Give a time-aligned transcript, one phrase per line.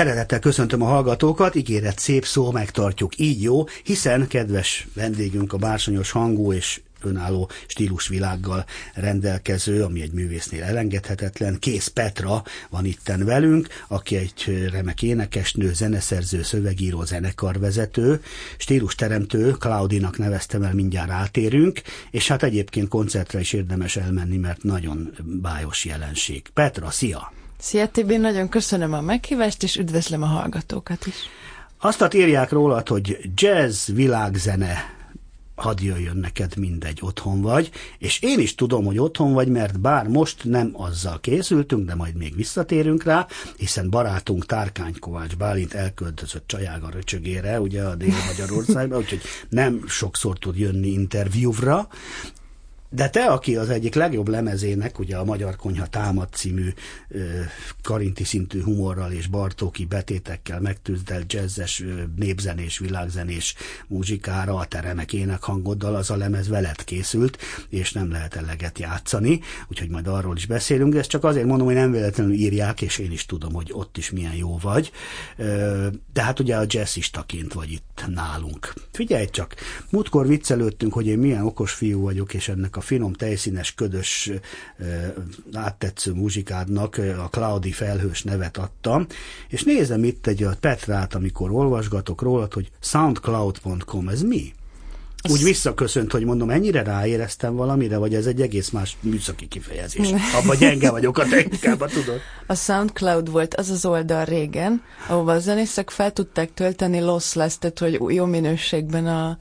[0.00, 6.10] Szeretettel köszöntöm a hallgatókat, ígéret szép szó, megtartjuk így jó, hiszen kedves vendégünk a bársonyos
[6.10, 8.64] hangú és önálló stílusvilággal
[8.94, 11.58] rendelkező, ami egy művésznél elengedhetetlen.
[11.58, 18.22] Kész Petra van itten velünk, aki egy remek énekesnő, zeneszerző, szövegíró, zenekarvezető,
[18.56, 21.80] stílusteremtő, Claudinak neveztem el, mindjárt átérünk,
[22.10, 26.42] és hát egyébként koncertre is érdemes elmenni, mert nagyon bájos jelenség.
[26.54, 27.32] Petra, szia!
[27.60, 31.14] Szia Tibi, nagyon köszönöm a meghívást, és üdvözlöm a hallgatókat is.
[31.78, 34.98] Azt írják rólad, hogy jazz világzene.
[35.54, 40.08] Hadd jöjjön neked mindegy, otthon vagy, és én is tudom, hogy otthon vagy, mert bár
[40.08, 43.26] most nem azzal készültünk, de majd még visszatérünk rá,
[43.56, 50.58] hiszen barátunk Tárkány Kovács Bálint elköltözött Csajága röcsögére, ugye a Dél-Magyarországba, úgyhogy nem sokszor tud
[50.58, 51.88] jönni interjúvra,
[52.90, 56.72] de te, aki az egyik legjobb lemezének, ugye a Magyar Konyha Támad című
[57.82, 61.84] karinti szintű humorral és Bartóki betétekkel megtűzdelt jazzes,
[62.16, 63.54] népzenés, világzenés
[63.86, 65.10] muzsikára, a te remek
[65.40, 67.38] hangoddal az a lemez veled készült,
[67.68, 71.66] és nem lehet eleget játszani, úgyhogy majd arról is beszélünk, de ezt csak azért mondom,
[71.66, 74.92] hogy nem véletlenül írják, és én is tudom, hogy ott is milyen jó vagy.
[76.12, 78.72] De hát ugye a jazzistaként vagy itt nálunk.
[78.92, 79.54] Figyelj csak,
[79.90, 84.30] múltkor viccelődtünk, hogy én milyen okos fiú vagyok, és ennek a a finom, tejszínes, ködös,
[85.52, 89.06] áttetsző muzsikádnak a Cloudy felhős nevet adtam,
[89.48, 94.52] és nézem itt egy a Petrát, amikor olvasgatok rólad, hogy soundcloud.com, ez mi?
[95.28, 100.08] Úgy visszaköszönt, hogy mondom, ennyire ráéreztem valamire, vagy ez egy egész más műszaki kifejezés.
[100.42, 102.20] Abba gyenge vagyok a technikában, tudod?
[102.46, 107.78] A SoundCloud volt az az oldal régen, ahova a zenészek fel tudták tölteni lossless, tehát
[107.78, 109.36] hogy jó minőségben a,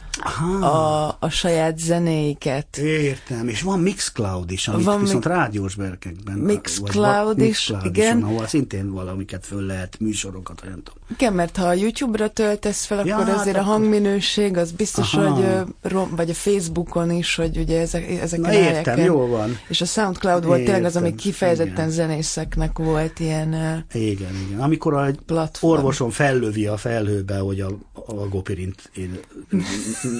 [0.65, 2.77] a, a saját zenéiket.
[2.77, 5.31] Értem, és van Mixcloud is, amit van viszont mi...
[5.31, 6.37] rádiós berkekben.
[6.37, 8.17] Mixcloud is, Mixcloud igen.
[8.17, 11.03] Is, ahol szintén valamiket föl lehet, műsorokat, olyan tudom.
[11.11, 15.13] Igen, mert ha a YouTube-ra töltesz fel, ja, akkor azért hát a hangminőség, az biztos,
[15.13, 15.29] Aha.
[15.29, 19.59] hogy rom, vagy a Facebookon is, hogy ugye ezek, ezeken Na értem, helyeken, jól van.
[19.67, 21.89] És a SoundCloud volt értem, tényleg az, ami kifejezetten igen.
[21.89, 23.47] zenészeknek volt ilyen
[23.93, 24.59] Igen, igen.
[24.59, 25.77] Amikor a platform.
[25.77, 29.19] orvoson fellövi a felhőbe, hogy a, a gopirint én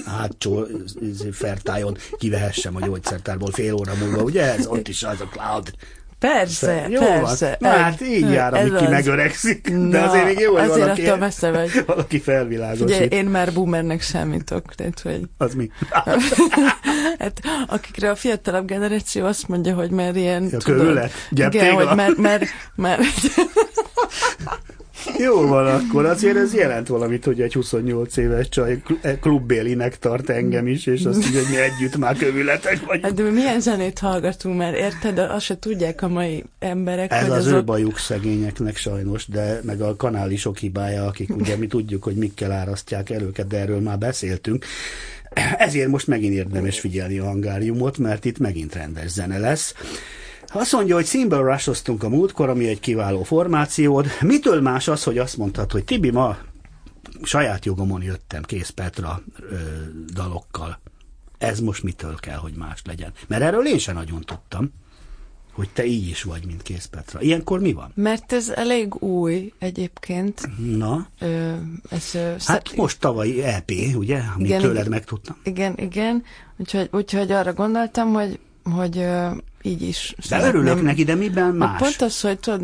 [0.06, 0.66] hátsó
[1.32, 5.72] fertájon kivehessem a gyógyszertárból fél óra múlva, ugye ez ott is az a cloud
[6.20, 7.56] Persze, jó persze.
[7.60, 7.72] Van.
[7.72, 9.70] Na, hát így jár, amíg ki megöregszik.
[9.70, 11.70] Na, de azért még jó, hogy azért valaki, messze vagy.
[11.86, 12.84] valaki felvilágosít.
[12.84, 14.74] Ugye én már boomernek számítok.
[14.74, 15.22] Tehát, hogy...
[15.36, 15.70] Az mi?
[17.18, 20.50] hát, akikre a fiatalabb generáció azt mondja, hogy már ilyen...
[20.52, 21.12] A kövület?
[21.30, 22.98] Igen, hogy már, már, már
[25.18, 30.30] jó van akkor, azért ez jelent valamit, hogy egy 28 éves csaj e, klubbélinek tart
[30.30, 33.04] engem is, és azt így, hogy mi együtt már kövületek vagyunk.
[33.04, 35.18] Hát de milyen zenét hallgatunk már, érted?
[35.18, 37.12] Azt se tudják a mai emberek.
[37.12, 37.58] Ez hogy az azok...
[37.58, 42.02] ő bajuk szegényeknek sajnos, de meg a kanál is sok hibája, akik ugye mi tudjuk,
[42.02, 44.64] hogy mikkel árasztják el őket, de erről már beszéltünk.
[45.58, 49.74] Ezért most megint érdemes figyelni a hangáriumot, mert itt megint rendes zene lesz.
[50.52, 54.06] Azt mondja, hogy Cymbal rush a múltkor, ami egy kiváló formációd.
[54.20, 56.36] Mitől más az, hogy azt mondtad, hogy Tibi, ma
[57.22, 59.56] saját jogomon jöttem Kész Petra ö,
[60.12, 60.80] dalokkal.
[61.38, 63.12] Ez most mitől kell, hogy más legyen?
[63.26, 64.70] Mert erről én sem nagyon tudtam,
[65.52, 67.20] hogy te így is vagy, mint Kész Petra.
[67.20, 67.92] Ilyenkor mi van?
[67.94, 70.48] Mert ez elég új egyébként.
[70.76, 71.08] Na?
[71.18, 71.52] Ö,
[71.90, 72.12] ez,
[72.44, 74.22] hát most tavalyi EP, ugye?
[74.34, 75.36] Amit igen, tőled megtudtam.
[75.44, 76.22] Igen, igen.
[76.56, 79.06] Úgyhogy, úgyhogy arra gondoltam, hogy hogy
[79.62, 80.14] így is.
[80.16, 80.54] De szeretném.
[80.54, 81.78] örülök neki, de miben más?
[81.78, 82.62] Pont az, hogy tudod,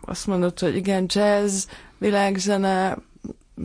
[0.00, 1.64] azt mondod, hogy igen, jazz,
[1.98, 2.96] világzene,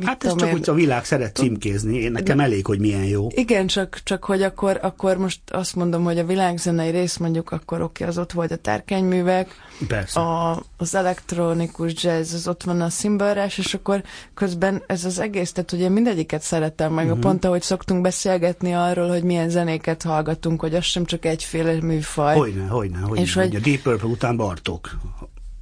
[0.05, 0.53] hát ez csak én...
[0.53, 3.27] úgy a világ szeret címkézni, én nekem de, elég, hogy milyen jó.
[3.29, 7.81] Igen, csak, csak hogy akkor, akkor most azt mondom, hogy a világzenei rész mondjuk akkor
[7.81, 9.55] oké, az ott volt a tárkányművek,
[9.87, 10.19] Persze.
[10.19, 15.51] A, az elektronikus jazz, az ott van a szimbalrás, és akkor közben ez az egész,
[15.51, 17.19] tehát ugye mindegyiket szeretem, meg uh-huh.
[17.19, 21.81] a pont ahogy szoktunk beszélgetni arról, hogy milyen zenéket hallgatunk, hogy az sem csak egyféle
[21.81, 22.35] műfaj.
[22.35, 23.21] Hogyne, hogyne, hogyne.
[23.21, 24.89] És hogy, hogy a Deep Purple után Bartók.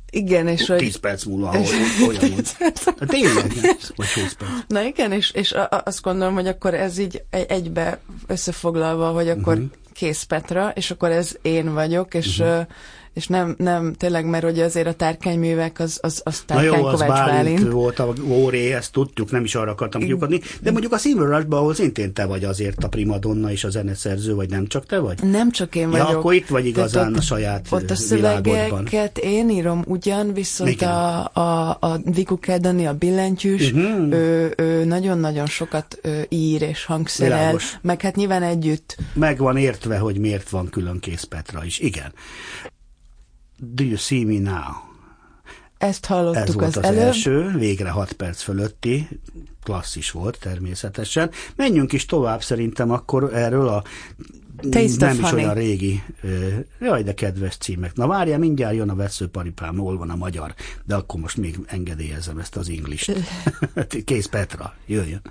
[0.10, 0.78] Igen, és hogy...
[0.78, 1.68] 10 perc múlva, ahogy,
[2.08, 2.58] olyan volt.
[3.08, 3.54] Tényleg,
[3.96, 4.51] vagy 20 perc.
[4.68, 9.70] Na igen, és, és azt gondolom, hogy akkor ez így egybe összefoglalva, hogy akkor uh-huh.
[9.94, 12.68] kész Petra, és akkor ez én vagyok, és uh-huh
[13.13, 16.86] és nem, nem tényleg, mert ugye azért a tárkányművek az, az, az tárkány Na jó,
[16.86, 17.72] az Bálint, Bálint.
[17.72, 21.74] volt a óré, ezt tudjuk, nem is arra akartam kiukadni, de mondjuk a rush ahol
[21.74, 25.24] szintén te vagy azért a primadonna és a zeneszerző, vagy nem csak te vagy?
[25.24, 26.10] Nem csak én vagyok.
[26.10, 30.70] Ja, akkor itt vagy igazán ott, a saját Ott a szövegeket én írom ugyan, viszont
[30.70, 30.89] Igen.
[30.89, 34.12] a, a, a Viku Kedani, a billentyűs, uh-huh.
[34.12, 36.00] ő, ő nagyon-nagyon sokat
[36.30, 37.78] ír és hangszerel, Világos.
[37.82, 38.98] meg hát nyilván együtt.
[39.13, 41.80] Meg van értve, hogy miért van külön kész Petra is.
[41.80, 42.13] Igen.
[43.60, 44.74] Do you see me now?
[45.78, 47.00] Ezt hallottuk Ez volt az, az, előbb.
[47.00, 49.08] első, végre 6 perc fölötti,
[49.63, 51.32] klasszis volt természetesen.
[51.56, 53.84] Menjünk is tovább szerintem akkor erről a
[54.70, 56.04] Taste nem is olyan régi,
[56.80, 57.96] jaj, de kedves címek.
[57.96, 60.54] Na várja, mindjárt jön a veszőparipám, hol van a magyar,
[60.86, 63.13] de akkor most még engedélyezem ezt az englist.
[64.06, 65.22] Kész Petra, jöjjön.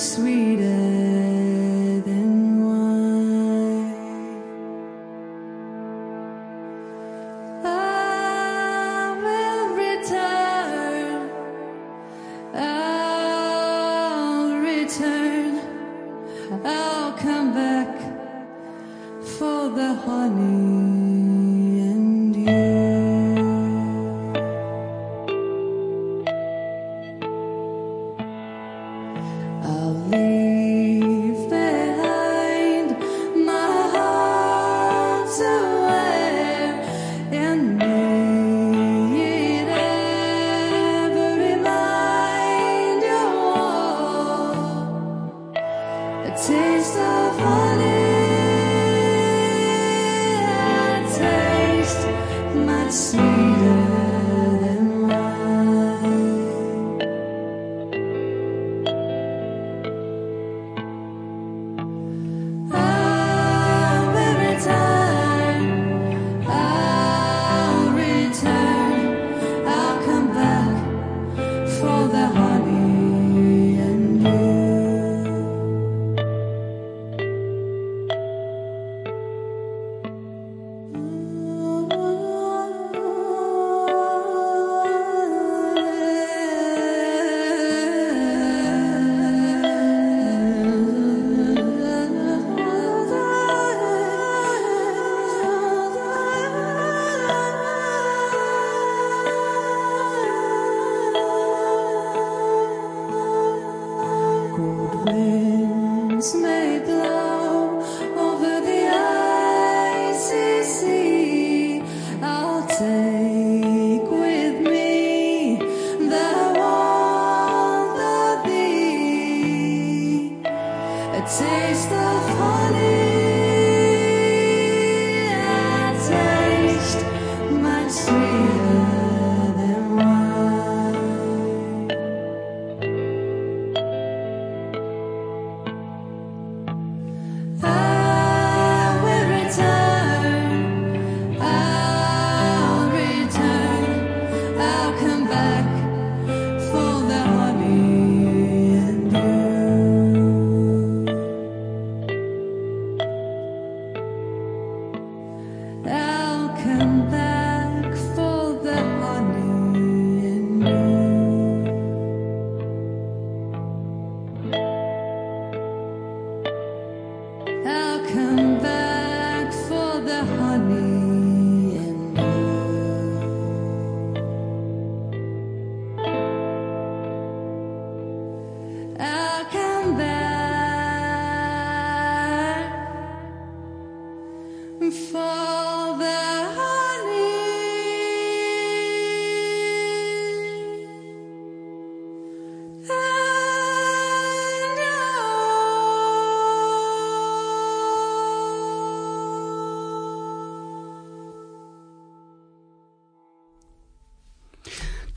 [0.00, 0.69] sweet
[52.90, 53.79] sweeter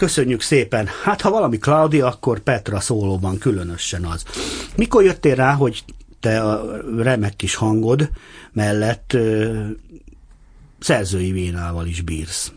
[0.03, 0.89] Köszönjük szépen.
[1.03, 4.23] Hát, ha valami Claudia, akkor Petra szólóban különösen az.
[4.75, 5.83] Mikor jöttél rá, hogy
[6.19, 8.09] te a remek kis hangod
[8.51, 9.59] mellett ö,
[10.79, 12.51] szerzői vénával is bírsz?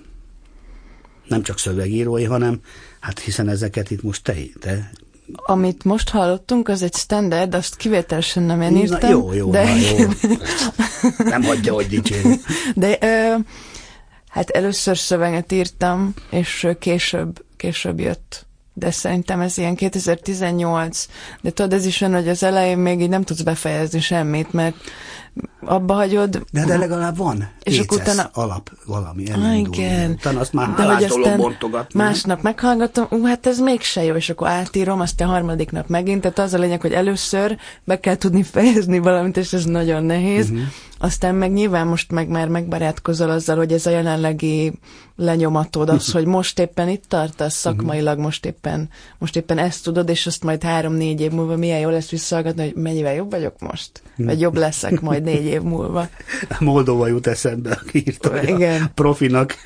[1.29, 2.61] Nem csak szövegírói, hanem
[3.01, 4.91] hát hiszen ezeket itt most te, te
[5.35, 8.99] Amit most hallottunk, az egy standard, azt kivételesen nem én írtam.
[9.01, 10.09] Na, jó, jó, de, na, jó.
[11.19, 12.29] Nem hagyja, hogy dicsérj.
[12.75, 13.35] de ö,
[14.37, 18.47] hát először szöveget írtam, és később, később jött.
[18.73, 21.07] De szerintem ez ilyen 2018,
[21.41, 24.77] de tudod, ez is olyan, hogy az elején még így nem tudsz befejezni semmit, mert
[25.61, 26.45] abba hagyod.
[26.53, 28.31] De, de legalább van és akkor utána...
[28.33, 29.51] alap valami elindul.
[29.51, 30.11] Ah, igen.
[30.11, 32.01] Utána azt már de hogy aztán bontogatni.
[32.01, 36.21] másnap meghallgatom, ú, hát ez mégse jó, és akkor átírom, azt a harmadik nap megint,
[36.21, 40.51] tehát az a lényeg, hogy először be kell tudni fejezni valamit, és ez nagyon nehéz.
[40.51, 40.65] Uh-huh.
[40.99, 44.73] Aztán meg nyilván most meg már megbarátkozol azzal, hogy ez a jelenlegi
[45.17, 48.89] lenyomatod az, hogy most éppen itt tartasz szakmailag, most éppen,
[49.19, 52.83] most éppen ezt tudod, és azt majd három-négy év múlva milyen jó lesz visszahallgatni, hogy
[52.83, 56.09] mennyivel jobb vagyok most, vagy jobb leszek majd négy év múlva.
[56.59, 58.83] Moldova jut eszembe, aki írta, hogy Igen.
[58.83, 59.63] a profinak,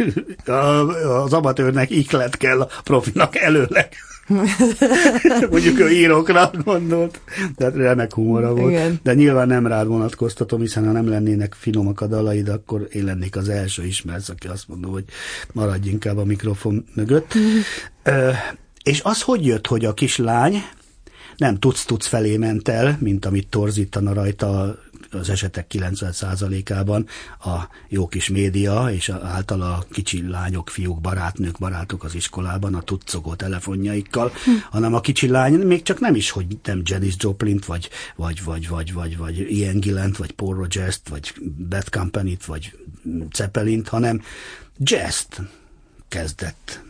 [1.25, 3.89] az amatőrnek iklet kell a profinak előleg.
[5.51, 7.21] Mondjuk ő írókra gondolt,
[7.57, 8.71] tehát remek humora volt.
[8.71, 9.01] Igen.
[9.03, 13.37] De nyilván nem rád vonatkoztatom, hiszen ha nem lennének finomak a dalaid, akkor én lennék
[13.37, 15.05] az első ismersz, aki azt mondom, hogy
[15.53, 17.35] maradj inkább a mikrofon mögött.
[18.03, 18.31] Ö,
[18.83, 20.63] és az hogy jött, hogy a kislány
[21.37, 24.79] nem tudsz-tudsz felé ment el, mint amit torzítana rajta
[25.11, 27.07] az esetek 90%-ában
[27.41, 32.83] a jó kis média, és által a kicsi lányok, fiúk, barátnők, barátok az iskolában a
[32.83, 34.51] tudszogó telefonjaikkal, hm.
[34.71, 38.69] hanem a kicsi lány még csak nem is, hogy nem Janis Joplin-t, vagy, vagy, vagy,
[38.69, 41.35] vagy, vagy, vagy Ian Gillant, vagy Paul Rogers-t, vagy
[41.69, 42.77] Bad Company-t, vagy
[43.33, 44.23] Zeppelin-t, hanem
[44.79, 45.41] jazz-t
[46.09, 46.83] kezdett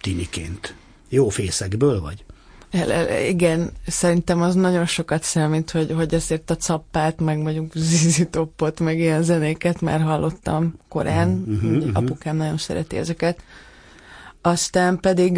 [0.00, 0.74] tiniként.
[1.08, 2.24] Jó fészekből vagy?
[2.70, 7.72] El, el, igen, szerintem az nagyon sokat számít, hogy, hogy ezért a cappát, meg mondjuk
[7.74, 11.44] Zizi Topot, meg ilyen zenéket már hallottam korán.
[11.48, 11.90] Uh-huh, uh-huh.
[11.92, 13.42] Apukám nagyon szereti ezeket.
[14.42, 15.34] Aztán pedig,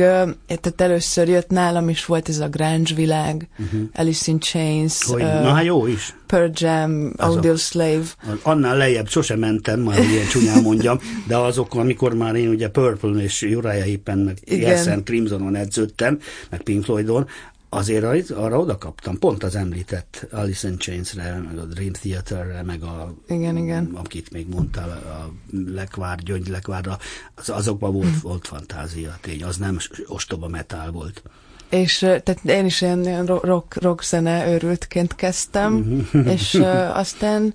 [0.46, 3.80] tehát először jött nálam is volt ez a grunge világ, uh-huh.
[3.94, 5.04] Alice in Chains.
[5.04, 6.14] Hogy, uh, na jó is.
[6.26, 8.04] Pearl Jam, Audio Slave.
[8.42, 13.22] Annál lejjebb sosem mentem, már ilyen csúnyán mondjam, de azok, amikor már én ugye Purple
[13.22, 16.18] és Uriah Heep-en, meg Yes and Crimsonon edződtem,
[16.50, 17.26] meg Pink Floydon,
[17.74, 22.82] azért arra oda kaptam, pont az említett Alice in Chains-re, meg a Dream Theater-re, meg
[22.82, 23.90] a, igen, igen.
[23.94, 25.32] akit még mondtál, a
[25.66, 26.98] Lekvár, Gyöngy Lekvárra,
[27.35, 31.22] az, azokban volt, volt fantázia, tény, az nem ostoba metal volt.
[31.68, 36.28] És tehát én is ilyen rock, rock zene őrültként kezdtem, mhm.
[36.28, 37.54] és uh, aztán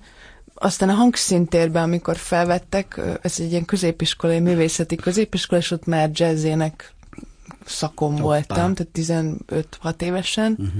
[0.54, 6.94] aztán a hangszintérben, amikor felvettek, ez egy ilyen középiskolai művészeti középiskola, és ott már jazzének
[7.68, 8.22] szakom Hoppá.
[8.22, 8.88] voltam, tehát
[9.82, 10.72] 15-6 évesen, uh-huh.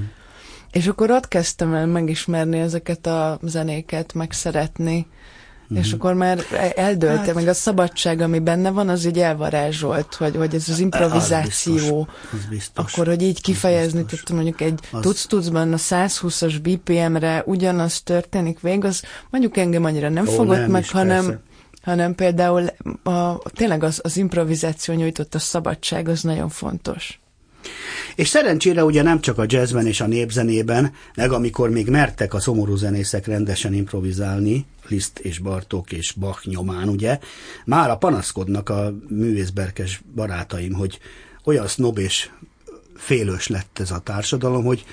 [0.71, 5.07] és akkor ott kezdtem el megismerni ezeket a zenéket, meg szeretni,
[5.63, 5.87] uh-huh.
[5.87, 6.39] és akkor már
[6.77, 10.79] eldőlte, hát, meg a szabadság, ami benne van, az így elvarázsolt, hogy, hogy ez az
[10.79, 15.01] improvizáció, az biztos, az biztos, akkor, hogy így kifejezni, tehát mondjuk egy az...
[15.01, 20.71] tudsz-tudszban a 120-as BPM-re ugyanaz történik végig, az mondjuk engem annyira nem Ó, fogott nem
[20.71, 21.47] meg, hanem persze
[21.89, 22.67] hanem például
[23.03, 27.21] a, tényleg az, az improvizáció nyújtott a szabadság, az nagyon fontos.
[28.15, 32.41] És szerencsére ugye nem csak a jazzben és a népzenében, meg amikor még mertek a
[32.41, 37.19] szomorú zenészek rendesen improvizálni, Liszt és Bartók és Bach nyomán, ugye,
[37.65, 40.99] már a panaszkodnak a művészberkes barátaim, hogy
[41.45, 42.31] olyan sznob és
[42.97, 44.85] félős lett ez a társadalom, hogy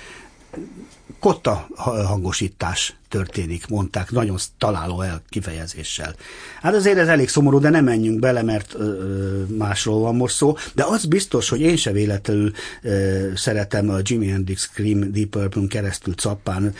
[1.18, 1.68] kotta
[2.06, 6.14] hangosítás történik, mondták, nagyon találó el kifejezéssel.
[6.60, 10.56] Hát azért ez elég szomorú, de nem menjünk bele, mert ö, másról van most szó,
[10.74, 15.66] de az biztos, hogy én se véletlenül ö, szeretem a Jimi Hendrix Scream Deep Purple
[15.68, 16.74] keresztül Cappán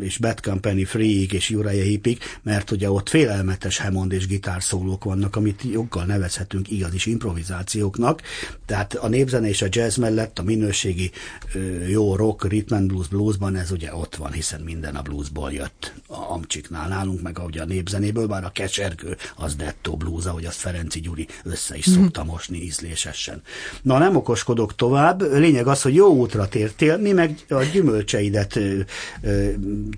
[0.00, 5.36] és Bad Company Freak és Uriah Heepig, mert ugye ott félelmetes Hammond és gitárszólók vannak,
[5.36, 8.22] amit joggal nevezhetünk igazis improvizációknak,
[8.66, 11.10] tehát a népzene és a jazz mellett a minőségi
[11.54, 15.08] ö, jó rock, rhythm and blues, bluesban ez ugye ott van, hiszen minden minden a
[15.08, 15.92] bluesból jött.
[16.06, 20.58] A Amcsiknál nálunk, meg ahogy a népzenéből, bár a kesergő az dettó blues, ahogy azt
[20.58, 23.42] Ferenci Gyuri össze is szokta mosni ízlésesen.
[23.82, 28.80] Na, nem okoskodok tovább, lényeg az, hogy jó útra tértél, mi meg a gyümölcseidet ö,
[29.22, 29.50] ö,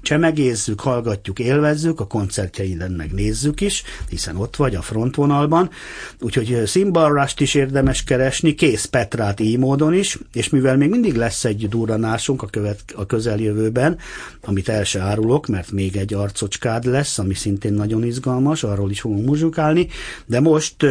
[0.02, 5.70] csemegézzük, hallgatjuk, élvezzük, a koncertjeiden meg nézzük is, hiszen ott vagy a frontvonalban,
[6.20, 11.44] úgyhogy szimbalrást is érdemes keresni, kész Petrát így módon is, és mivel még mindig lesz
[11.44, 13.98] egy duranásunk a, követ, a közeljövőben,
[14.40, 19.00] amit el se árulok, mert még egy arcocskád lesz, ami szintén nagyon izgalmas, arról is
[19.00, 19.88] fogunk muzsukálni,
[20.26, 20.86] de most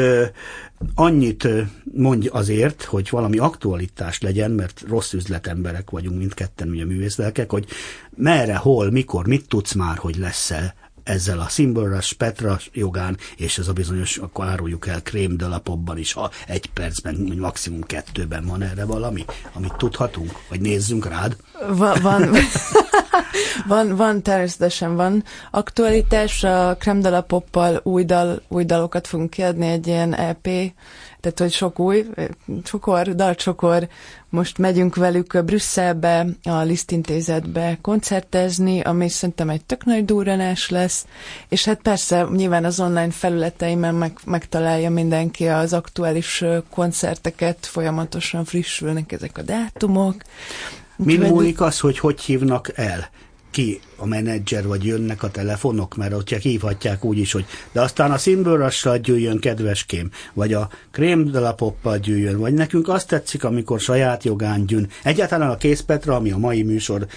[0.96, 1.48] annyit
[1.84, 7.66] mondj azért, hogy valami aktualitás legyen, mert rossz üzletemberek vagyunk mindketten, ugye művészlelkek, hogy
[8.16, 13.68] merre, hol, mikor, mit tudsz már, hogy lesz-e ezzel a Simbolras, Petra jogán, és ez
[13.68, 18.86] a bizonyos, akkor áruljuk el krém dalapobban is, ha egy percben, maximum kettőben van erre
[18.86, 21.36] valami, amit tudhatunk, vagy nézzünk rád.
[21.68, 22.30] Va- van,
[23.68, 29.88] Van, van, természetesen van aktualitás, a Creme Poppal új, dal, új dalokat fogunk kiadni, egy
[29.88, 30.44] ilyen EP,
[31.20, 32.06] tehát hogy sok új,
[32.64, 33.88] csokor, dalcsokor,
[34.30, 41.06] most megyünk velük Brüsszelbe, a Liszt intézetbe koncertezni, ami szerintem egy tök nagy durranás lesz,
[41.50, 49.12] és hát persze nyilván az online felületeimen meg, megtalálja mindenki az aktuális koncerteket, folyamatosan frissülnek
[49.12, 50.16] ezek a dátumok.
[50.96, 53.10] Mi múlik az, hogy hogy hívnak el?
[53.54, 58.12] ki a menedzser, vagy jönnek a telefonok, mert ott hívhatják úgy is, hogy de aztán
[58.12, 63.44] a színbőrassal gyűjjön, kedveském, vagy a krém de la poppal gyűjjön, vagy nekünk azt tetszik,
[63.44, 64.88] amikor saját jogán gyűn.
[65.04, 67.08] Egyáltalán a Készpetra, ami a mai műsor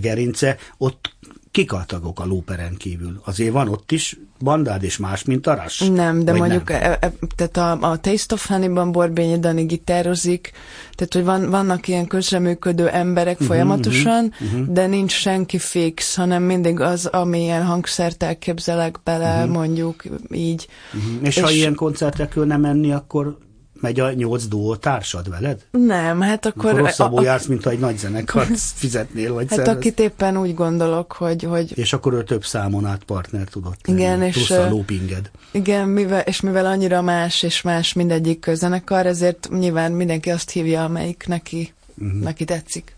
[0.00, 1.15] gerince, ott
[1.56, 3.20] kik a tagok a lóperen kívül?
[3.24, 5.90] Azért van ott is bandád és más, mint a Rush?
[5.90, 6.82] Nem, de mondjuk nem?
[6.82, 10.52] E, e, tehát a, a Taste of Honey-ban Borbényi Dani gitározik,
[10.94, 14.66] tehát hogy van, vannak ilyen közreműködő emberek uh-huh, folyamatosan, uh-huh.
[14.66, 19.52] de nincs senki fix, hanem mindig az, amilyen hangszert elképzelek bele, uh-huh.
[19.52, 20.66] mondjuk így.
[20.94, 21.26] Uh-huh.
[21.26, 23.38] És, és ha ilyen koncertekről nem menni, akkor
[23.80, 25.60] megy a nyolc duó társad veled?
[25.70, 26.70] Nem, hát akkor...
[26.70, 29.76] akkor rosszabbul a, jársz, mint ha egy nagy zenekart fizetnél, vagy Hát szervez.
[29.76, 31.78] akit éppen úgy gondolok, hogy, hogy...
[31.78, 35.30] És akkor ő több számon át partner tudott igen, és, a loopinged.
[35.50, 40.84] Igen, mivel, és mivel annyira más és más mindegyik zenekar, ezért nyilván mindenki azt hívja,
[40.84, 42.22] amelyik neki, uh-huh.
[42.22, 42.94] neki tetszik.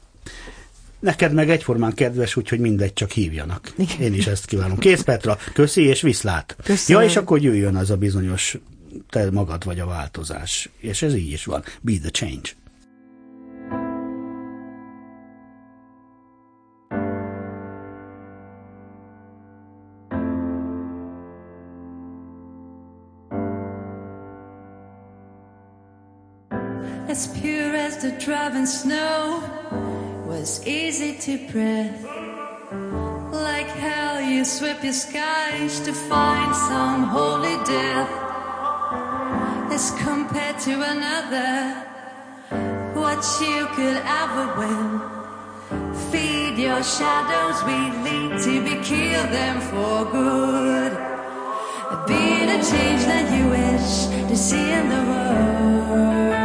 [1.00, 3.72] Neked meg egyformán kedves, úgyhogy mindegy, csak hívjanak.
[3.76, 4.00] Igen.
[4.00, 4.78] Én is ezt kívánom.
[4.78, 6.56] Kész Petra, köszi és viszlát.
[6.64, 7.02] Köszönöm.
[7.02, 8.58] Ja, és akkor jöjjön az a bizonyos
[9.08, 10.70] te magad vagy a változás.
[10.78, 11.64] És ez így is van.
[11.80, 12.50] Be the change.
[27.08, 29.42] As pure as the driving snow
[30.26, 32.04] was easy to breathe.
[33.32, 38.27] Like hell, you sweep your skies to find some holy death.
[39.78, 41.54] As compared to another.
[43.00, 44.84] What you could ever win.
[46.10, 50.92] Feed your shadows, we lead to be kill them for good.
[52.08, 53.90] Be the change that you wish
[54.30, 56.37] to see in the world.